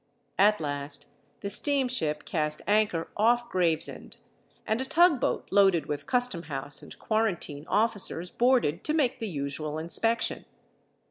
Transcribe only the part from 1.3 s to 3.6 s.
the steamship cast anchor off